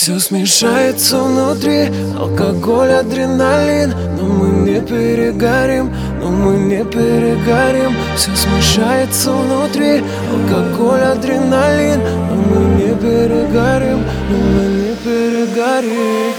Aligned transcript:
Все 0.00 0.18
смешается 0.18 1.18
внутри, 1.18 1.90
алкоголь, 2.18 2.90
адреналин. 2.90 3.92
Но 4.18 4.24
мы 4.24 4.48
не 4.66 4.80
перегорим, 4.80 5.92
но 6.22 6.30
мы 6.30 6.56
не 6.56 6.82
перегорим. 6.86 7.94
Все 8.16 8.30
смешается 8.34 9.30
внутри, 9.30 10.02
алкоголь, 10.32 11.02
адреналин. 11.02 12.00
Но 12.30 12.34
мы 12.34 12.60
не 12.76 12.94
перегорим, 12.94 14.02
но 14.30 14.36
мы 14.38 14.62
не 14.72 14.94
перегорим. 15.04 16.32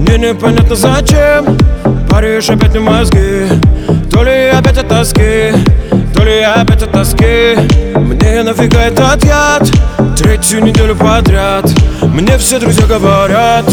Мне 0.00 0.18
непонятно 0.18 0.74
зачем 0.74 1.56
Паришь 2.10 2.50
опять 2.50 2.74
на 2.74 2.80
мозги. 2.80 3.46
То 4.10 4.24
ли 4.24 4.48
опять 4.48 4.78
от 4.78 4.88
тоски 4.88 5.52
То 6.16 6.24
ли 6.24 6.40
опять 6.40 6.82
от 6.82 6.90
тоски. 6.90 7.54
Мне 7.94 8.42
нафига 8.42 8.86
этот 8.86 9.22
яд 9.22 9.70
Третью 10.18 10.64
неделю 10.64 10.96
подряд 10.96 11.64
Мне 12.02 12.36
все 12.38 12.58
друзья 12.58 12.86
говорят. 12.86 13.64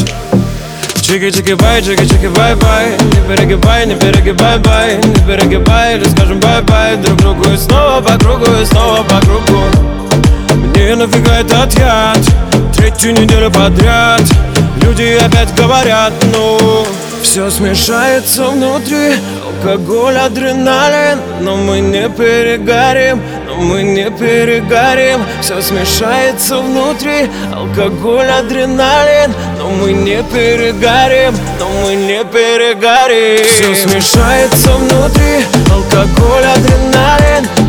Чики-чики-бай, 0.93 1.81
чики-чики-бай-бай 1.81 2.91
Не 2.99 3.35
перегибай, 3.35 3.87
не 3.87 3.95
перегибай-бай 3.95 4.97
Не 4.97 5.25
перегибай, 5.25 5.97
или 5.97 6.03
скажем 6.03 6.39
bye-bye 6.39 6.97
Друг 6.97 7.17
другу 7.17 7.49
и 7.51 7.57
снова 7.57 7.99
по 7.99 8.17
кругу, 8.19 8.45
и 8.61 8.65
снова 8.65 9.03
по 9.03 9.19
кругу. 9.21 9.63
Мне 10.53 10.95
нафига 10.95 11.39
этот 11.39 11.79
яд 11.79 12.19
Третью 12.77 13.13
неделю 13.13 13.49
подряд 13.49 14.21
Люди 14.83 15.17
опять 15.19 15.53
говорят, 15.55 16.13
ну 16.31 16.85
Все 17.23 17.49
смешается 17.49 18.49
внутри. 18.49 19.15
Алкоголь, 19.63 20.17
адреналин 20.17 21.19
Но 21.41 21.55
мы 21.55 21.79
не 21.79 22.07
перегорим 22.09 23.19
мы 23.57 23.83
не 23.83 24.09
перегорим 24.09 25.25
Все 25.41 25.61
смешается 25.61 26.59
внутри. 26.59 27.29
Алкоголь, 27.53 28.27
адреналин 28.27 29.33
Но 29.57 29.69
мы 29.69 29.93
не 29.93 30.21
перегорим 30.23 31.35
Но 31.59 31.67
мы 31.83 31.95
не 31.95 32.23
перегорим 32.23 33.45
Все 33.45 33.75
смешается 33.75 34.71
внутри. 34.71 35.45
Алкоголь, 35.71 36.45
адреналин 36.45 37.64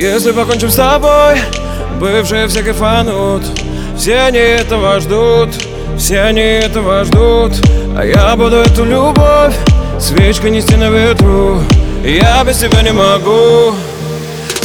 если 0.00 0.32
покончим 0.32 0.68
с 0.68 0.76
тобой, 0.76 1.38
бывшие 1.98 2.48
все 2.48 2.62
кайфанут 2.62 3.42
Все 3.96 4.20
они 4.20 4.38
этого 4.38 5.00
ждут, 5.00 5.50
все 5.98 6.20
они 6.20 6.40
этого 6.40 7.04
ждут. 7.04 7.52
А 7.96 8.04
я 8.04 8.36
буду 8.36 8.56
эту 8.56 8.84
любовь 8.84 9.54
свечкой 9.98 10.50
нести 10.50 10.76
на 10.76 10.90
ветру. 10.90 11.62
Я 12.04 12.44
без 12.44 12.58
тебя 12.58 12.82
не 12.82 12.92
могу. 12.92 13.74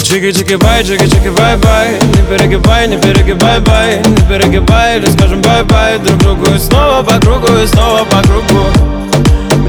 Чики-чики-бай, 0.03 0.83
чики-чики-бай-бай 0.83 1.91
Не 2.01 2.37
перегибай, 2.37 2.87
не 2.87 2.97
перегибай-бай 2.97 3.99
Не 3.99 4.27
перегибай 4.27 4.97
или 4.97 5.05
скажем 5.05 5.41
bye-bye. 5.41 5.99
Друг 5.99 6.17
другу 6.17 6.53
и 6.53 6.57
снова 6.57 7.01
по 7.03 7.17
кругу, 7.19 7.47
и 7.63 7.67
снова 7.67 8.03
по 8.03 8.21
кругу. 8.21 8.65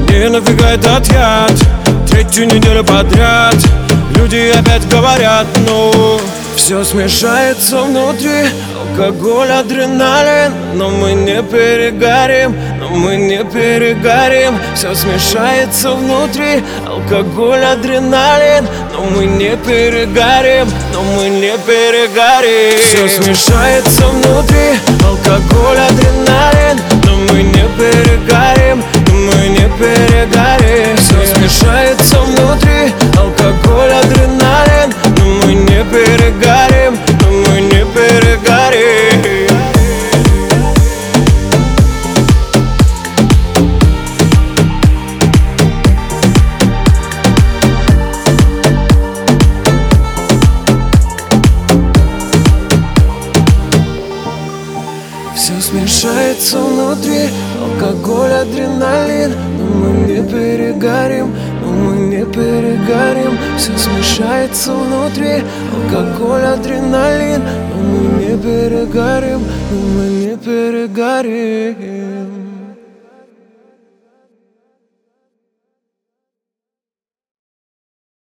Мне 0.09 0.27
нафига 0.27 0.71
этот 0.71 1.07
яд? 1.13 1.53
Третью 2.09 2.47
неделю 2.47 2.83
подряд 2.83 3.55
Люди 4.15 4.51
опять 4.57 4.87
говорят, 4.89 5.47
ну 5.67 6.19
Все 6.55 6.83
смешается 6.83 7.81
внутри. 7.81 8.49
Алкоголь, 8.93 9.51
адреналин 9.51 10.53
Но 10.75 10.89
мы 10.89 11.13
не 11.13 11.41
перегорим 11.41 12.55
Но 12.79 12.89
мы 12.89 13.15
не 13.15 13.43
перегорим. 13.43 14.59
Все 14.75 14.93
смешается 14.93 15.93
внутри. 15.93 16.63
Алкоголь, 16.87 17.63
адреналин 17.63 18.67
Но 18.93 19.03
мы 19.15 19.25
не 19.25 19.55
перегорим 19.57 20.67
Но 20.93 21.01
мы 21.15 21.29
не 21.29 21.57
перегорим. 21.65 22.79
Все 22.79 23.07
смешается 23.07 24.07
внутри. 24.07 24.79
Алкоголь, 25.03 25.79
адреналин 25.89 26.79
Но 27.05 27.15
мы 27.33 27.41
не 27.41 27.65
перегорим 27.77 28.83
Но 29.07 29.13
мы 29.13 29.49
не 29.49 29.69
перегорим. 29.79 30.97
Все 30.97 31.35
смешается 31.35 31.92
Все 55.43 55.59
смешается 55.59 56.57
внутри. 56.57 57.27
Алкоголь, 57.61 58.31
адреналин. 58.31 59.33
Но 59.57 59.65
мы 59.65 59.89
не 60.07 60.23
перегорим 60.25 61.35
Но 61.61 61.67
мы 61.67 61.97
не 61.97 62.23
перегорим. 62.23 63.37
Все 63.57 63.77
смешается 63.77 64.73
внутри. 64.73 65.43
Алкоголь, 65.73 66.45
адреналин. 66.45 67.43
Но 67.43 67.75
мы 67.83 67.99
не 68.21 68.37
перегорим 68.37 69.41
Но 69.69 69.77
мы 69.93 70.05
не 70.11 70.37
перегорим 70.37 72.42